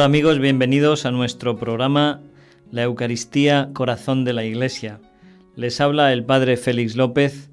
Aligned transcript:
Hola 0.00 0.06
amigos, 0.06 0.38
bienvenidos 0.38 1.04
a 1.04 1.10
nuestro 1.10 1.58
programa 1.58 2.22
La 2.72 2.84
Eucaristía 2.84 3.68
Corazón 3.74 4.24
de 4.24 4.32
la 4.32 4.46
Iglesia. 4.46 4.98
Les 5.56 5.78
habla 5.78 6.14
el 6.14 6.24
Padre 6.24 6.56
Félix 6.56 6.96
López. 6.96 7.50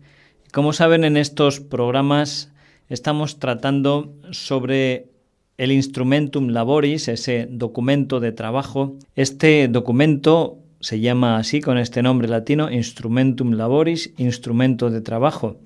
Como 0.53 0.71
saben, 0.71 1.03
en 1.03 1.17
estos 1.17 1.59
programas 1.59 2.53
estamos 2.87 3.39
tratando 3.39 4.13
sobre 4.31 5.09
el 5.57 5.73
Instrumentum 5.73 6.47
Laboris, 6.47 7.09
ese 7.09 7.49
documento 7.51 8.21
de 8.21 8.31
trabajo. 8.31 8.95
Este 9.17 9.67
documento 9.67 10.57
se 10.79 11.01
llama 11.01 11.39
así 11.39 11.59
con 11.59 11.77
este 11.77 12.01
nombre 12.01 12.29
latino, 12.29 12.71
Instrumentum 12.71 13.55
Laboris, 13.55 14.13
instrumento 14.15 14.89
de 14.89 15.01
trabajo, 15.01 15.59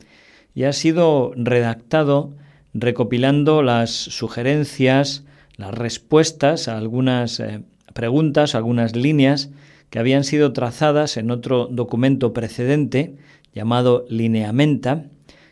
y 0.55 0.63
ha 0.63 0.73
sido 0.73 1.31
redactado 1.35 2.33
recopilando 2.73 3.61
las 3.61 3.91
sugerencias, 3.91 5.25
las 5.57 5.73
respuestas 5.73 6.67
a 6.67 6.77
algunas 6.77 7.39
eh, 7.39 7.61
preguntas, 7.93 8.55
algunas 8.55 8.95
líneas 8.95 9.49
que 9.89 9.99
habían 9.99 10.23
sido 10.23 10.53
trazadas 10.53 11.17
en 11.17 11.31
otro 11.31 11.67
documento 11.67 12.33
precedente 12.33 13.15
llamado 13.53 14.05
Lineamenta, 14.09 15.05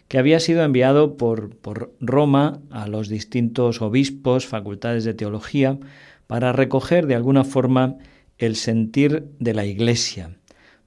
que 0.07 0.17
había 0.17 0.39
sido 0.39 0.63
enviado 0.63 1.17
por, 1.17 1.55
por 1.57 1.93
Roma 1.99 2.61
a 2.71 2.87
los 2.87 3.09
distintos 3.09 3.81
obispos, 3.81 4.47
facultades 4.47 5.03
de 5.03 5.13
teología, 5.13 5.77
para 6.25 6.53
recoger 6.53 7.05
de 7.05 7.15
alguna 7.15 7.43
forma 7.43 7.97
el 8.37 8.55
sentir 8.55 9.25
de 9.39 9.53
la 9.53 9.65
Iglesia, 9.65 10.31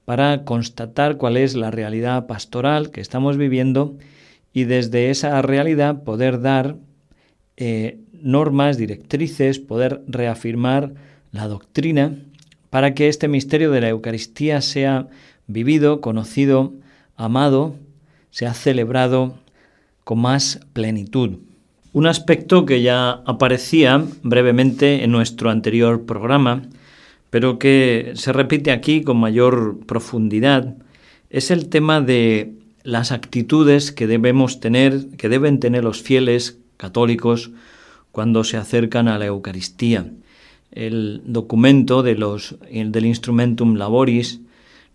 para 0.03 0.43
constatar 0.43 1.17
cuál 1.17 1.37
es 1.37 1.55
la 1.55 1.71
realidad 1.71 2.27
pastoral 2.27 2.91
que 2.91 3.01
estamos 3.01 3.37
viviendo 3.37 3.97
y 4.51 4.65
desde 4.65 5.09
esa 5.09 5.41
realidad 5.41 6.03
poder 6.03 6.41
dar 6.41 6.77
eh, 7.55 7.99
normas, 8.23 8.77
directrices, 8.77 9.59
poder 9.59 10.01
reafirmar 10.07 10.93
la 11.31 11.47
doctrina 11.47 12.15
para 12.69 12.95
que 12.95 13.07
este 13.09 13.27
misterio 13.27 13.69
de 13.69 13.81
la 13.81 13.89
Eucaristía 13.89 14.61
sea 14.61 15.07
vivido, 15.45 16.01
conocido, 16.01 16.73
amado, 17.15 17.75
sea 18.31 18.53
celebrado 18.53 19.35
con 20.03 20.19
más 20.19 20.59
plenitud. 20.73 21.37
Un 21.91 22.07
aspecto 22.07 22.65
que 22.65 22.81
ya 22.81 23.21
aparecía 23.25 24.03
brevemente 24.23 25.03
en 25.03 25.11
nuestro 25.11 25.51
anterior 25.51 26.05
programa, 26.05 26.63
pero 27.29 27.59
que 27.59 28.13
se 28.15 28.33
repite 28.33 28.71
aquí 28.71 29.03
con 29.03 29.17
mayor 29.17 29.79
profundidad, 29.85 30.75
es 31.29 31.51
el 31.51 31.69
tema 31.69 32.01
de 32.01 32.53
las 32.83 33.11
actitudes 33.11 33.91
que 33.91 34.07
debemos 34.07 34.59
tener, 34.59 35.07
que 35.17 35.29
deben 35.29 35.59
tener 35.59 35.83
los 35.83 36.01
fieles 36.01 36.57
católicos 36.77 37.51
cuando 38.13 38.43
se 38.43 38.57
acercan 38.57 39.07
a 39.07 39.17
la 39.17 39.25
Eucaristía. 39.25 40.05
El 40.71 41.23
documento 41.25 42.03
de 42.03 42.13
los, 42.13 42.55
del 42.71 43.05
Instrumentum 43.07 43.73
Laboris 43.75 44.39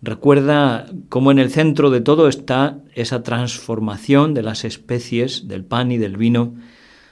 recuerda 0.01 0.87
cómo 1.09 1.29
en 1.29 1.37
el 1.37 1.51
centro 1.51 1.89
de 1.89 1.99
todo 1.99 2.29
está 2.29 2.79
esa 2.95 3.21
transformación 3.21 4.33
de 4.33 4.41
las 4.41 4.63
especies 4.63 5.49
del 5.49 5.65
pan 5.65 5.91
y 5.91 5.97
del 5.97 6.15
vino 6.15 6.53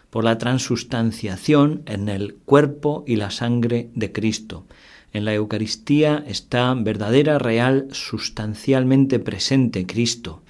por 0.10 0.24
la 0.24 0.38
transustanciación 0.38 1.84
en 1.86 2.08
el 2.08 2.36
cuerpo 2.36 3.04
y 3.06 3.18
la 3.18 3.30
sangre 3.30 3.90
de 3.94 4.14
Cristo. 4.14 4.66
En 5.12 5.26
la 5.26 5.34
Eucaristía 5.34 6.24
está 6.26 6.74
verdadera, 6.74 7.38
real, 7.38 7.90
sustancialmente 7.92 9.20
presente 9.20 9.86
Cristo, 9.86 10.42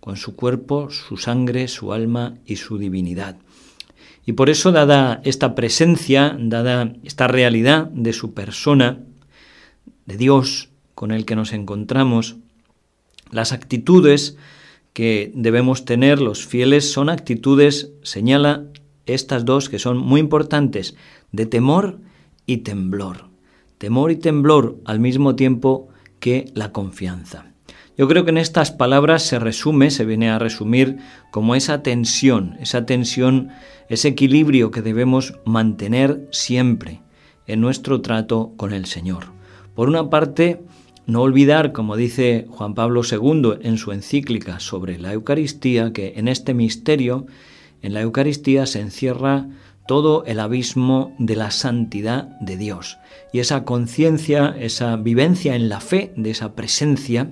con 0.00 0.16
su 0.16 0.34
cuerpo, 0.34 0.88
su 0.88 1.18
sangre, 1.18 1.68
su 1.68 1.92
alma 1.92 2.38
y 2.46 2.56
su 2.56 2.78
divinidad. 2.78 3.36
Y 4.26 4.32
por 4.32 4.48
eso, 4.48 4.72
dada 4.72 5.20
esta 5.24 5.54
presencia, 5.54 6.36
dada 6.38 6.94
esta 7.02 7.28
realidad 7.28 7.86
de 7.90 8.12
su 8.12 8.32
persona, 8.32 9.00
de 10.06 10.16
Dios 10.16 10.70
con 10.94 11.10
el 11.10 11.24
que 11.26 11.36
nos 11.36 11.52
encontramos, 11.52 12.36
las 13.30 13.52
actitudes 13.52 14.36
que 14.92 15.32
debemos 15.34 15.84
tener 15.84 16.20
los 16.20 16.46
fieles 16.46 16.90
son 16.90 17.08
actitudes, 17.08 17.90
señala 18.02 18.64
estas 19.06 19.44
dos 19.44 19.68
que 19.68 19.78
son 19.78 19.98
muy 19.98 20.20
importantes, 20.20 20.96
de 21.32 21.46
temor 21.46 21.98
y 22.46 22.58
temblor. 22.58 23.28
Temor 23.78 24.12
y 24.12 24.16
temblor 24.16 24.78
al 24.84 25.00
mismo 25.00 25.34
tiempo 25.34 25.88
que 26.20 26.50
la 26.54 26.72
confianza. 26.72 27.53
Yo 27.96 28.08
creo 28.08 28.24
que 28.24 28.30
en 28.30 28.38
estas 28.38 28.72
palabras 28.72 29.22
se 29.22 29.38
resume, 29.38 29.90
se 29.90 30.04
viene 30.04 30.28
a 30.28 30.40
resumir 30.40 30.98
como 31.30 31.54
esa 31.54 31.82
tensión, 31.82 32.56
esa 32.60 32.86
tensión, 32.86 33.50
ese 33.88 34.08
equilibrio 34.08 34.72
que 34.72 34.82
debemos 34.82 35.34
mantener 35.44 36.26
siempre 36.32 37.02
en 37.46 37.60
nuestro 37.60 38.00
trato 38.00 38.52
con 38.56 38.72
el 38.72 38.86
Señor. 38.86 39.26
Por 39.76 39.88
una 39.88 40.10
parte, 40.10 40.60
no 41.06 41.22
olvidar, 41.22 41.72
como 41.72 41.96
dice 41.96 42.46
Juan 42.48 42.74
Pablo 42.74 43.02
II 43.08 43.58
en 43.62 43.78
su 43.78 43.92
encíclica 43.92 44.58
sobre 44.58 44.98
la 44.98 45.12
Eucaristía, 45.12 45.92
que 45.92 46.14
en 46.16 46.26
este 46.26 46.52
misterio, 46.52 47.26
en 47.80 47.94
la 47.94 48.00
Eucaristía 48.00 48.66
se 48.66 48.80
encierra 48.80 49.46
todo 49.86 50.24
el 50.24 50.40
abismo 50.40 51.14
de 51.18 51.36
la 51.36 51.50
santidad 51.50 52.28
de 52.40 52.56
Dios. 52.56 52.98
Y 53.32 53.40
esa 53.40 53.64
conciencia, 53.64 54.56
esa 54.58 54.96
vivencia 54.96 55.54
en 55.54 55.68
la 55.68 55.80
fe 55.80 56.12
de 56.16 56.30
esa 56.30 56.54
presencia, 56.54 57.28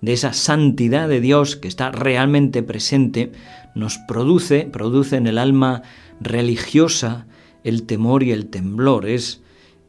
de 0.00 0.12
esa 0.12 0.32
santidad 0.32 1.08
de 1.08 1.20
Dios 1.20 1.56
que 1.56 1.68
está 1.68 1.90
realmente 1.90 2.62
presente, 2.62 3.32
nos 3.74 3.98
produce, 3.98 4.62
produce 4.62 5.16
en 5.16 5.26
el 5.26 5.38
alma 5.38 5.82
religiosa 6.20 7.26
el 7.64 7.84
temor 7.84 8.22
y 8.22 8.32
el 8.32 8.46
temblor. 8.46 9.06
Es 9.06 9.42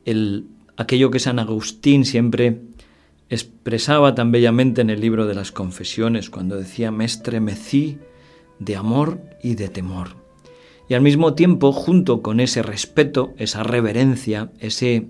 el, 0.05 0.45
aquello 0.77 1.11
que 1.11 1.19
San 1.19 1.39
Agustín 1.39 2.05
siempre 2.05 2.61
expresaba 3.29 4.13
tan 4.13 4.31
bellamente 4.31 4.81
en 4.81 4.89
el 4.89 4.99
libro 4.99 5.25
de 5.25 5.35
las 5.35 5.51
confesiones, 5.51 6.29
cuando 6.29 6.57
decía, 6.57 6.91
me 6.91 7.05
estremecí 7.05 7.97
de 8.59 8.75
amor 8.75 9.21
y 9.41 9.55
de 9.55 9.69
temor. 9.69 10.15
Y 10.89 10.93
al 10.93 11.01
mismo 11.01 11.33
tiempo, 11.33 11.71
junto 11.71 12.21
con 12.21 12.41
ese 12.41 12.61
respeto, 12.61 13.33
esa 13.37 13.63
reverencia, 13.63 14.51
ese 14.59 15.07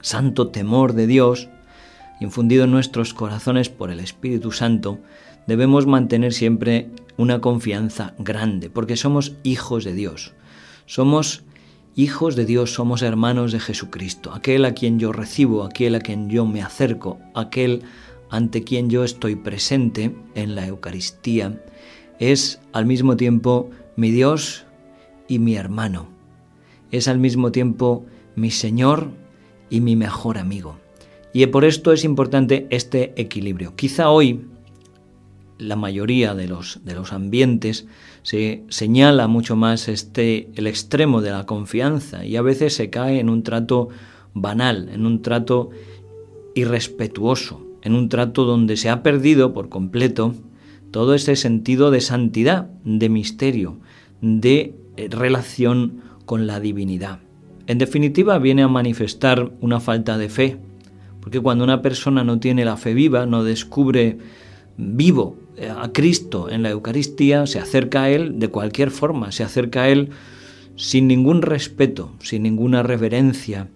santo 0.00 0.48
temor 0.48 0.92
de 0.92 1.08
Dios, 1.08 1.48
infundido 2.20 2.64
en 2.64 2.70
nuestros 2.70 3.14
corazones 3.14 3.68
por 3.68 3.90
el 3.90 4.00
Espíritu 4.00 4.52
Santo, 4.52 4.98
debemos 5.46 5.86
mantener 5.86 6.32
siempre 6.32 6.90
una 7.16 7.40
confianza 7.40 8.14
grande, 8.18 8.70
porque 8.70 8.96
somos 8.96 9.36
hijos 9.42 9.84
de 9.84 9.94
Dios. 9.94 10.34
Somos 10.86 11.44
hijos 11.96 12.36
de 12.36 12.44
Dios, 12.44 12.74
somos 12.74 13.02
hermanos 13.02 13.52
de 13.52 13.60
Jesucristo, 13.60 14.32
aquel 14.32 14.64
a 14.64 14.74
quien 14.74 14.98
yo 14.98 15.12
recibo, 15.12 15.64
aquel 15.64 15.94
a 15.94 16.00
quien 16.00 16.28
yo 16.28 16.44
me 16.44 16.62
acerco, 16.62 17.18
aquel 17.34 17.82
ante 18.30 18.64
quien 18.64 18.90
yo 18.90 19.04
estoy 19.04 19.36
presente 19.36 20.14
en 20.34 20.54
la 20.54 20.66
Eucaristía, 20.66 21.62
es 22.18 22.60
al 22.72 22.86
mismo 22.86 23.16
tiempo 23.16 23.70
mi 23.96 24.10
Dios 24.10 24.64
y 25.28 25.38
mi 25.38 25.56
hermano. 25.56 26.08
Es 26.90 27.08
al 27.08 27.18
mismo 27.18 27.52
tiempo 27.52 28.04
mi 28.36 28.50
Señor 28.50 29.10
y 29.70 29.80
mi 29.80 29.96
mejor 29.96 30.38
amigo. 30.38 30.83
Y 31.34 31.44
por 31.46 31.64
esto 31.64 31.92
es 31.92 32.04
importante 32.04 32.68
este 32.70 33.12
equilibrio. 33.20 33.74
Quizá 33.74 34.08
hoy 34.08 34.46
la 35.58 35.74
mayoría 35.74 36.32
de 36.32 36.46
los, 36.46 36.80
de 36.84 36.94
los 36.94 37.12
ambientes 37.12 37.86
se 38.22 38.62
señala 38.68 39.26
mucho 39.26 39.56
más 39.56 39.88
este, 39.88 40.48
el 40.54 40.68
extremo 40.68 41.22
de 41.22 41.32
la 41.32 41.44
confianza 41.44 42.24
y 42.24 42.36
a 42.36 42.42
veces 42.42 42.74
se 42.74 42.88
cae 42.88 43.18
en 43.18 43.28
un 43.28 43.42
trato 43.42 43.88
banal, 44.32 44.88
en 44.90 45.06
un 45.06 45.22
trato 45.22 45.70
irrespetuoso, 46.54 47.60
en 47.82 47.96
un 47.96 48.08
trato 48.08 48.44
donde 48.44 48.76
se 48.76 48.88
ha 48.88 49.02
perdido 49.02 49.52
por 49.52 49.68
completo 49.68 50.36
todo 50.92 51.14
ese 51.14 51.34
sentido 51.34 51.90
de 51.90 52.00
santidad, 52.00 52.70
de 52.84 53.08
misterio, 53.08 53.80
de 54.20 54.74
eh, 54.96 55.08
relación 55.10 56.00
con 56.26 56.46
la 56.46 56.60
divinidad. 56.60 57.18
En 57.66 57.78
definitiva, 57.78 58.38
viene 58.38 58.62
a 58.62 58.68
manifestar 58.68 59.50
una 59.60 59.80
falta 59.80 60.16
de 60.16 60.28
fe, 60.28 60.58
porque 61.24 61.40
cuando 61.40 61.64
una 61.64 61.80
persona 61.80 62.22
no 62.22 62.38
tiene 62.38 62.66
la 62.66 62.76
fe 62.76 62.92
viva, 62.92 63.24
no 63.24 63.44
descubre 63.44 64.18
vivo 64.76 65.38
eh, 65.56 65.70
a 65.74 65.90
Cristo 65.90 66.50
en 66.50 66.62
la 66.62 66.68
Eucaristía, 66.68 67.46
se 67.46 67.58
acerca 67.58 68.02
a 68.02 68.10
Él 68.10 68.38
de 68.38 68.48
cualquier 68.48 68.90
forma, 68.90 69.32
se 69.32 69.42
acerca 69.42 69.84
a 69.84 69.88
Él 69.88 70.10
sin 70.76 71.08
ningún 71.08 71.40
respeto, 71.40 72.12
sin 72.20 72.42
ninguna 72.42 72.82
reverencia. 72.82 73.68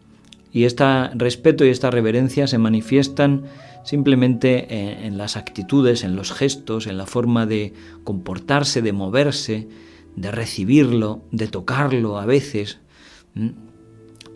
Y 0.53 0.65
este 0.65 0.85
respeto 1.15 1.65
y 1.65 1.71
esta 1.71 1.91
reverencia 1.91 2.47
se 2.47 2.59
manifiestan 2.59 3.45
simplemente 3.83 5.07
en, 5.07 5.17
las 5.17 5.39
actitudes, 5.39 6.05
en 6.05 6.17
los 6.17 6.33
gestos, 6.33 6.87
en 6.87 6.99
la 6.99 7.07
forma 7.07 7.47
de 7.47 7.73
comportarse, 8.05 8.83
de 8.83 8.93
moverse, 8.93 9.69
de 10.17 10.31
recibirlo, 10.31 11.23
de 11.31 11.47
tocarlo 11.47 12.19
a 12.19 12.27
veces 12.27 12.79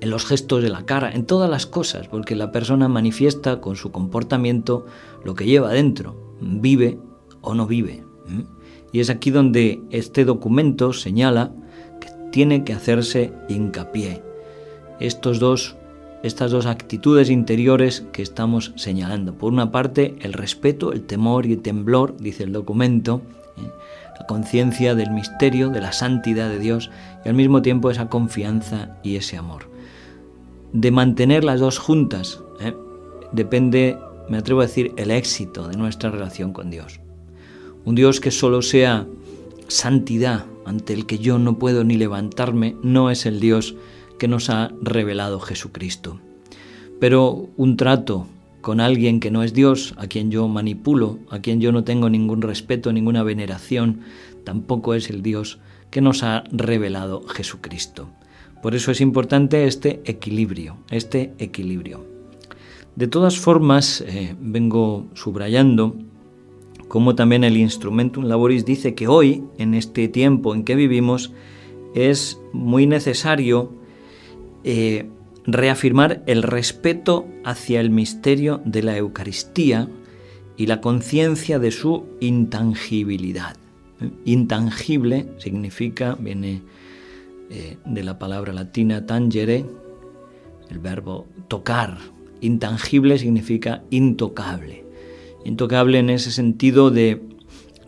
en 0.02 0.10
los 0.10 0.26
gestos 0.26 0.64
de 0.64 0.68
la 0.68 0.84
cara, 0.84 1.12
en 1.12 1.26
todas 1.26 1.48
las 1.48 1.64
cosas, 1.64 2.08
porque 2.08 2.34
la 2.34 2.50
persona 2.50 2.88
manifiesta 2.88 3.60
con 3.60 3.76
su 3.76 3.92
comportamiento 3.92 4.84
lo 5.24 5.36
que 5.36 5.46
lleva 5.46 5.70
dentro, 5.70 6.16
vive 6.40 6.98
o 7.40 7.54
no 7.54 7.68
vive. 7.68 8.02
Y 8.90 8.98
es 8.98 9.10
aquí 9.10 9.30
donde 9.30 9.80
este 9.90 10.24
documento 10.24 10.92
señala 10.92 11.52
que 12.00 12.08
tiene 12.32 12.64
que 12.64 12.72
hacerse 12.72 13.32
hincapié. 13.48 14.24
estos 14.98 15.38
dos, 15.38 15.76
estas 16.24 16.50
dos 16.50 16.66
actitudes 16.66 17.30
interiores 17.30 18.04
que 18.12 18.22
estamos 18.22 18.72
señalando. 18.74 19.34
Por 19.34 19.52
una 19.52 19.70
parte, 19.70 20.16
el 20.22 20.32
respeto, 20.32 20.92
el 20.92 21.02
temor 21.02 21.46
y 21.46 21.52
el 21.52 21.62
temblor, 21.62 22.16
dice 22.16 22.42
el 22.42 22.52
documento, 22.52 23.22
¿eh? 23.56 23.70
la 24.18 24.26
conciencia 24.26 24.96
del 24.96 25.12
misterio, 25.12 25.68
de 25.68 25.80
la 25.80 25.92
santidad 25.92 26.48
de 26.48 26.58
Dios 26.58 26.90
y 27.24 27.28
al 27.28 27.36
mismo 27.36 27.62
tiempo 27.62 27.88
esa 27.88 28.08
confianza 28.08 28.96
y 29.04 29.14
ese 29.14 29.36
amor. 29.36 29.71
De 30.72 30.90
mantener 30.90 31.44
las 31.44 31.60
dos 31.60 31.78
juntas 31.78 32.40
¿eh? 32.60 32.74
depende, 33.32 33.98
me 34.28 34.38
atrevo 34.38 34.60
a 34.60 34.66
decir, 34.66 34.92
el 34.96 35.10
éxito 35.10 35.68
de 35.68 35.76
nuestra 35.76 36.10
relación 36.10 36.52
con 36.52 36.70
Dios. 36.70 37.00
Un 37.84 37.94
Dios 37.94 38.20
que 38.20 38.30
solo 38.30 38.62
sea 38.62 39.06
santidad, 39.68 40.46
ante 40.64 40.92
el 40.92 41.06
que 41.06 41.18
yo 41.18 41.38
no 41.38 41.58
puedo 41.58 41.84
ni 41.84 41.96
levantarme, 41.96 42.76
no 42.82 43.10
es 43.10 43.26
el 43.26 43.40
Dios 43.40 43.74
que 44.18 44.28
nos 44.28 44.50
ha 44.50 44.70
revelado 44.80 45.40
Jesucristo. 45.40 46.20
Pero 47.00 47.48
un 47.56 47.76
trato 47.76 48.26
con 48.60 48.80
alguien 48.80 49.20
que 49.20 49.30
no 49.30 49.42
es 49.42 49.52
Dios, 49.52 49.94
a 49.98 50.06
quien 50.06 50.30
yo 50.30 50.46
manipulo, 50.48 51.18
a 51.30 51.40
quien 51.40 51.60
yo 51.60 51.72
no 51.72 51.84
tengo 51.84 52.08
ningún 52.08 52.40
respeto, 52.40 52.92
ninguna 52.92 53.24
veneración, 53.24 54.02
tampoco 54.44 54.94
es 54.94 55.10
el 55.10 55.22
Dios 55.22 55.58
que 55.90 56.00
nos 56.00 56.22
ha 56.22 56.44
revelado 56.52 57.26
Jesucristo. 57.26 58.08
Por 58.62 58.74
eso 58.74 58.92
es 58.92 59.00
importante 59.00 59.66
este 59.66 60.00
equilibrio, 60.04 60.78
este 60.90 61.34
equilibrio. 61.38 62.06
De 62.96 63.08
todas 63.08 63.38
formas, 63.38 64.02
eh, 64.06 64.36
vengo 64.40 65.06
subrayando 65.14 65.96
como 66.92 67.14
también 67.14 67.42
el 67.42 67.56
Instrumentum 67.56 68.24
Laboris 68.24 68.66
dice 68.66 68.94
que 68.94 69.08
hoy, 69.08 69.44
en 69.56 69.72
este 69.72 70.08
tiempo 70.08 70.54
en 70.54 70.62
que 70.62 70.74
vivimos, 70.74 71.32
es 71.94 72.38
muy 72.52 72.86
necesario 72.86 73.72
eh, 74.62 75.08
reafirmar 75.46 76.22
el 76.26 76.42
respeto 76.42 77.26
hacia 77.46 77.80
el 77.80 77.88
misterio 77.88 78.60
de 78.66 78.82
la 78.82 78.94
Eucaristía 78.98 79.88
y 80.58 80.66
la 80.66 80.82
conciencia 80.82 81.58
de 81.58 81.70
su 81.70 82.04
intangibilidad. 82.20 83.56
Intangible 84.26 85.28
significa, 85.38 86.18
viene 86.20 86.60
eh, 87.52 87.76
de 87.84 88.02
la 88.02 88.18
palabra 88.18 88.52
latina 88.52 89.06
tangere, 89.06 89.64
el 90.68 90.78
verbo 90.78 91.26
tocar. 91.48 91.98
Intangible 92.40 93.18
significa 93.18 93.84
intocable 93.90 94.82
intocable 95.44 95.98
en 95.98 96.10
ese 96.10 96.30
sentido 96.30 96.90
de 96.90 97.22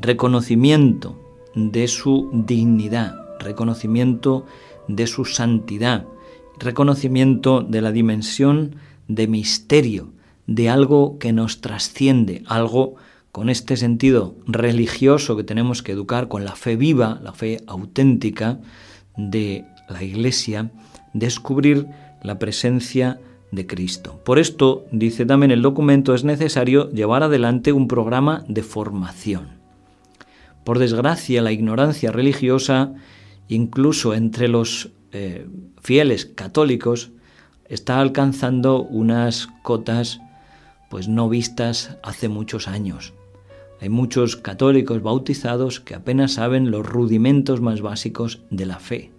reconocimiento 0.00 1.20
de 1.54 1.88
su 1.88 2.30
dignidad, 2.32 3.14
reconocimiento 3.38 4.46
de 4.88 5.06
su 5.06 5.24
santidad, 5.24 6.06
reconocimiento 6.58 7.62
de 7.62 7.80
la 7.80 7.92
dimensión 7.92 8.76
de 9.08 9.28
misterio, 9.28 10.12
de 10.46 10.68
algo 10.68 11.18
que 11.18 11.32
nos 11.32 11.60
trasciende, 11.60 12.42
algo 12.46 12.96
con 13.32 13.48
este 13.48 13.76
sentido 13.76 14.36
religioso 14.46 15.36
que 15.36 15.44
tenemos 15.44 15.82
que 15.82 15.92
educar, 15.92 16.28
con 16.28 16.44
la 16.44 16.54
fe 16.54 16.76
viva, 16.76 17.20
la 17.22 17.32
fe 17.32 17.58
auténtica 17.66 18.60
de 19.16 19.64
la 19.88 20.02
Iglesia, 20.02 20.70
descubrir 21.12 21.86
la 22.22 22.38
presencia 22.38 23.20
de 23.52 23.66
Cristo. 23.66 24.20
Por 24.24 24.38
esto, 24.38 24.86
dice 24.90 25.26
también 25.26 25.50
el 25.50 25.62
documento, 25.62 26.14
es 26.14 26.24
necesario 26.24 26.90
llevar 26.90 27.22
adelante 27.22 27.72
un 27.72 27.88
programa 27.88 28.44
de 28.48 28.62
formación. 28.62 29.48
Por 30.64 30.78
desgracia, 30.78 31.42
la 31.42 31.52
ignorancia 31.52 32.10
religiosa, 32.10 32.94
incluso 33.48 34.14
entre 34.14 34.48
los 34.48 34.90
eh, 35.12 35.46
fieles 35.80 36.26
católicos, 36.26 37.12
está 37.68 38.00
alcanzando 38.00 38.82
unas 38.82 39.48
cotas 39.62 40.20
pues 40.90 41.08
no 41.08 41.28
vistas 41.28 41.96
hace 42.02 42.28
muchos 42.28 42.68
años. 42.68 43.14
Hay 43.84 43.90
muchos 43.90 44.36
católicos 44.36 45.02
bautizados 45.02 45.78
que 45.78 45.94
apenas 45.94 46.32
saben 46.32 46.70
los 46.70 46.86
rudimentos 46.86 47.60
más 47.60 47.82
básicos 47.82 48.40
de 48.48 48.64
la 48.64 48.78
fe 48.78 49.10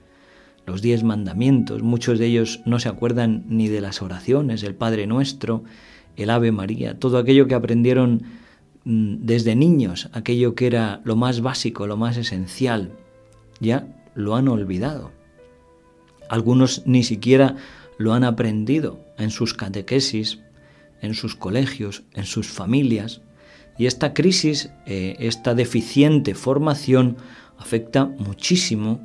los 0.66 0.82
diez 0.82 1.04
mandamientos, 1.04 1.84
muchos 1.84 2.18
de 2.18 2.26
ellos 2.26 2.62
no 2.66 2.80
se 2.80 2.90
acuerdan 2.90 3.46
ni 3.48 3.68
de 3.68 3.80
las 3.82 4.02
oraciones, 4.02 4.64
el 4.64 4.74
Padre 4.74 5.06
Nuestro, 5.06 5.64
el 6.16 6.32
Ave 6.32 6.52
María, 6.52 6.98
todo 6.98 7.20
aquello 7.20 7.48
que 7.48 7.54
aprendieron 7.54 8.24
mm, 8.86 9.18
desde 9.20 9.56
niños, 9.56 10.10
aquello 10.14 10.56
que 10.56 10.66
era 10.66 11.00
lo 11.04 11.16
más 11.16 11.42
básico, 11.42 11.86
lo 11.86 11.98
más 11.98 12.18
esencial, 12.18 12.90
ya 13.60 13.88
lo 14.16 14.36
han 14.36 14.48
olvidado. 14.48 15.12
Algunos 16.28 16.82
ni 16.88 17.04
siquiera 17.04 17.58
lo 18.00 18.14
han 18.14 18.24
aprendido 18.24 19.00
en 19.20 19.30
sus 19.30 19.54
catequesis, 19.54 20.40
en 21.04 21.14
sus 21.14 21.36
colegios, 21.36 22.02
en 22.16 22.26
sus 22.26 22.48
familias. 22.48 23.22
Y 23.78 23.88
esta 23.88 24.14
crisis, 24.14 24.72
eh, 24.86 25.16
esta 25.20 25.54
deficiente 25.54 26.34
formación 26.34 27.18
afecta 27.58 28.06
muchísimo 28.06 29.00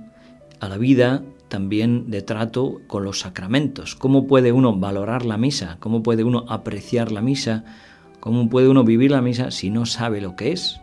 a 0.61 0.69
la 0.69 0.79
vida 0.79 1.23
también 1.49 2.11
de 2.11 2.23
trato 2.23 2.81
con 2.87 3.05
los 3.05 3.21
sacramentos. 3.21 3.97
¿Cómo 3.97 4.27
puede 4.27 4.53
uno 4.53 4.77
valorar 4.77 5.27
la 5.27 5.37
misa? 5.37 5.77
¿Cómo 5.81 6.03
puede 6.03 6.25
uno 6.25 6.45
apreciar 6.49 7.11
la 7.11 7.21
misa? 7.21 7.65
¿Cómo 8.21 8.49
puede 8.49 8.69
uno 8.69 8.85
vivir 8.85 9.11
la 9.11 9.21
misa 9.21 9.51
si 9.51 9.71
no 9.71 9.85
sabe 9.87 10.21
lo 10.21 10.37
que 10.37 10.53
es? 10.53 10.81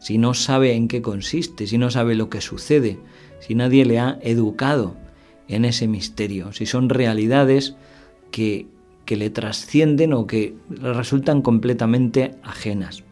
Si 0.00 0.18
no 0.18 0.34
sabe 0.34 0.74
en 0.74 0.88
qué 0.88 1.00
consiste, 1.00 1.68
si 1.68 1.78
no 1.78 1.90
sabe 1.90 2.16
lo 2.16 2.28
que 2.28 2.40
sucede, 2.40 2.98
si 3.38 3.54
nadie 3.54 3.84
le 3.84 4.00
ha 4.00 4.18
educado 4.22 4.96
en 5.46 5.64
ese 5.64 5.86
misterio, 5.86 6.52
si 6.52 6.66
son 6.66 6.88
realidades 6.88 7.76
que, 8.32 8.66
que 9.04 9.16
le 9.16 9.30
trascienden 9.30 10.12
o 10.12 10.26
que 10.26 10.56
resultan 10.68 11.42
completamente 11.42 12.34
ajenas. 12.42 13.04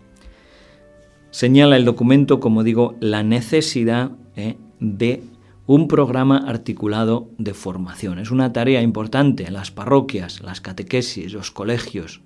Señala 1.30 1.76
el 1.76 1.84
documento, 1.84 2.40
como 2.40 2.64
digo, 2.64 2.96
la 3.00 3.22
necesidad 3.22 4.10
eh, 4.36 4.56
de 4.80 5.22
un 5.66 5.86
programa 5.86 6.38
articulado 6.38 7.28
de 7.38 7.54
formación. 7.54 8.18
Es 8.18 8.32
una 8.32 8.52
tarea 8.52 8.82
importante 8.82 9.46
en 9.46 9.52
las 9.52 9.70
parroquias, 9.70 10.42
las 10.42 10.60
catequesis, 10.60 11.32
los 11.32 11.52
colegios. 11.52 12.22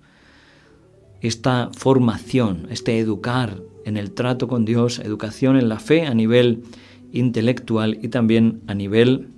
Esta 1.21 1.71
formación, 1.77 2.67
este 2.71 2.99
educar 2.99 3.61
en 3.85 3.99
el 3.99 4.13
trato 4.13 4.49
con 4.49 4.65
Dios, 4.65 4.99
educación 4.99 5.59
en 5.59 5.69
la 5.69 5.79
fe 5.79 6.07
a 6.07 6.15
nivel 6.15 6.63
intelectual 7.13 7.99
y 8.01 8.09
también 8.09 8.63
a 8.67 8.73
nivel 8.73 9.29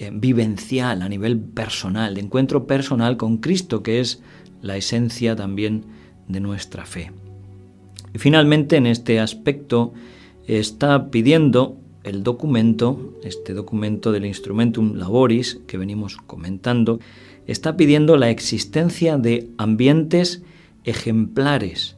eh, 0.00 0.10
vivencial, 0.12 1.02
a 1.02 1.08
nivel 1.08 1.38
personal, 1.38 2.16
de 2.16 2.22
encuentro 2.22 2.66
personal 2.66 3.16
con 3.16 3.36
Cristo, 3.36 3.84
que 3.84 4.00
es 4.00 4.20
la 4.60 4.76
esencia 4.76 5.36
también 5.36 5.84
de 6.26 6.40
nuestra 6.40 6.84
fe. 6.86 7.12
Y 8.14 8.18
finalmente, 8.18 8.76
en 8.76 8.86
este 8.86 9.20
aspecto, 9.20 9.92
está 10.46 11.10
pidiendo 11.10 11.76
el 12.02 12.22
documento, 12.22 13.18
este 13.24 13.52
documento 13.52 14.10
del 14.12 14.26
Instrumentum 14.26 14.94
Laboris 14.94 15.60
que 15.66 15.78
venimos 15.78 16.16
comentando, 16.16 16.98
está 17.46 17.76
pidiendo 17.76 18.16
la 18.16 18.30
existencia 18.30 19.18
de 19.18 19.48
ambientes 19.58 20.42
ejemplares 20.84 21.96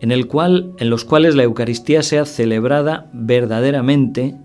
en, 0.00 0.12
en 0.12 0.90
los 0.90 1.04
cuales 1.04 1.34
la 1.34 1.42
Eucaristía 1.42 2.02
sea 2.02 2.24
celebrada 2.24 3.10
verdaderamente, 3.12 4.36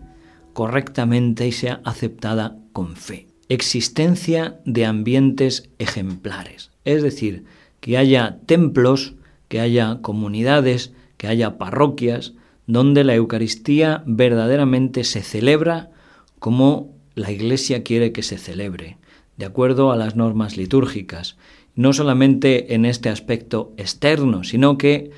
correctamente 0.54 1.48
y 1.48 1.52
sea 1.52 1.82
aceptada 1.84 2.58
con 2.74 2.96
fe. 2.96 3.28
Existencia 3.50 4.60
de 4.66 4.86
ambientes 4.86 5.70
ejemplares, 5.78 6.72
es 6.86 7.04
decir, 7.04 7.44
que 7.82 7.98
haya 7.98 8.40
templos, 8.46 9.16
que 9.52 9.60
haya 9.60 10.00
comunidades, 10.02 10.94
que 11.18 11.28
haya 11.28 11.58
parroquias, 11.58 12.36
donde 12.68 13.04
la 13.04 13.16
Eucaristía 13.16 14.02
verdaderamente 14.06 15.04
se 15.04 15.22
celebra 15.22 15.92
como 16.40 16.96
la 17.16 17.32
Iglesia 17.32 17.84
quiere 17.84 18.14
que 18.14 18.24
se 18.24 18.38
celebre, 18.38 18.96
de 19.36 19.44
acuerdo 19.44 19.92
a 19.92 19.98
las 19.98 20.16
normas 20.16 20.56
litúrgicas, 20.56 21.36
no 21.76 21.92
solamente 21.92 22.76
en 22.76 22.86
este 22.86 23.10
aspecto 23.10 23.74
externo, 23.76 24.46
sino 24.46 24.78
que 24.78 25.12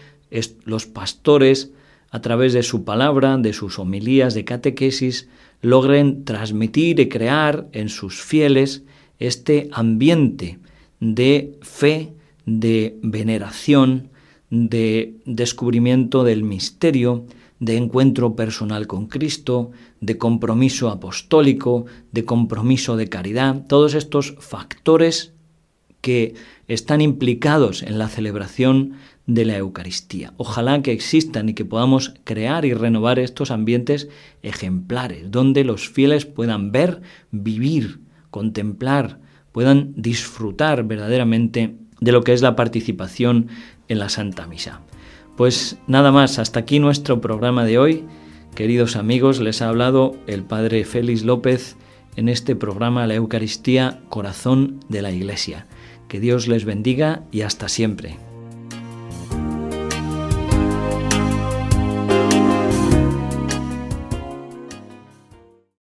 los 0.66 0.88
pastores, 0.88 1.70
a 2.10 2.20
través 2.22 2.54
de 2.54 2.64
su 2.64 2.84
palabra, 2.84 3.38
de 3.38 3.54
sus 3.54 3.78
homilías, 3.78 4.34
de 4.34 4.46
catequesis, 4.46 5.30
logren 5.62 6.26
transmitir 6.26 7.00
y 7.00 7.08
crear 7.08 7.68
en 7.72 7.88
sus 7.88 8.20
fieles 8.24 8.82
este 9.20 9.70
ambiente 9.72 10.58
de 11.00 11.56
fe, 11.62 12.14
de 12.48 12.98
veneración, 13.04 14.10
de 14.54 15.16
descubrimiento 15.26 16.24
del 16.24 16.44
misterio, 16.44 17.26
de 17.60 17.76
encuentro 17.76 18.36
personal 18.36 18.86
con 18.86 19.08
Cristo, 19.08 19.72
de 20.00 20.20
compromiso 20.20 20.90
apostólico, 20.90 21.88
de 22.12 22.24
compromiso 22.24 22.96
de 22.96 23.10
caridad, 23.10 23.66
todos 23.66 23.96
estos 23.96 24.36
factores 24.38 25.34
que 26.02 26.36
están 26.68 27.02
implicados 27.02 27.82
en 27.82 27.98
la 27.98 28.10
celebración 28.10 28.94
de 29.26 29.46
la 29.46 29.58
Eucaristía. 29.58 30.34
Ojalá 30.38 30.84
que 30.84 30.92
existan 30.92 31.50
y 31.50 31.56
que 31.56 31.66
podamos 31.66 32.14
crear 32.24 32.64
y 32.64 32.76
renovar 32.76 33.18
estos 33.18 33.50
ambientes 33.50 34.08
ejemplares, 34.44 35.32
donde 35.32 35.64
los 35.64 35.90
fieles 35.90 36.28
puedan 36.28 36.72
ver, 36.72 37.02
vivir 37.32 38.02
contemplar, 38.30 39.20
puedan 39.52 39.94
disfrutar 39.96 40.84
verdaderamente 40.84 41.76
de 42.04 42.12
lo 42.12 42.24
que 42.24 42.34
es 42.34 42.42
la 42.42 42.58
participación 42.58 43.48
en 43.88 44.00
la 44.00 44.10
Santa 44.10 44.48
Misa. 44.48 44.82
Pues 45.36 45.78
nada 45.88 46.12
más, 46.12 46.40
hasta 46.40 46.60
aquí 46.60 46.80
nuestro 46.80 47.22
programa 47.22 47.66
de 47.66 47.78
hoy. 47.78 48.06
Queridos 48.56 48.96
amigos, 48.96 49.40
les 49.40 49.62
ha 49.62 49.70
hablado 49.70 50.16
el 50.28 50.44
Padre 50.44 50.86
Félix 50.86 51.24
López 51.24 51.76
en 52.16 52.30
este 52.30 52.56
programa 52.56 53.08
La 53.08 53.16
Eucaristía, 53.16 54.02
Corazón 54.10 54.80
de 54.90 55.02
la 55.02 55.12
Iglesia. 55.12 55.66
Que 56.08 56.20
Dios 56.20 56.48
les 56.48 56.66
bendiga 56.66 57.24
y 57.32 57.42
hasta 57.42 57.68
siempre. 57.68 58.18